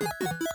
you 0.00 0.45